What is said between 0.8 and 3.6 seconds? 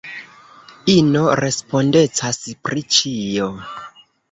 Ino respondecas pri ĉio.